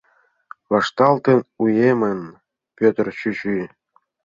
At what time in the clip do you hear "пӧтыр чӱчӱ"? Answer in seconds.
2.77-3.57